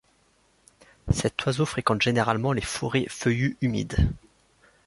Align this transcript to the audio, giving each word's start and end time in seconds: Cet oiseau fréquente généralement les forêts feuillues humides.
Cet 1.11 1.45
oiseau 1.45 1.63
fréquente 1.67 2.01
généralement 2.01 2.53
les 2.53 2.61
forêts 2.61 3.05
feuillues 3.07 3.55
humides. 3.61 4.09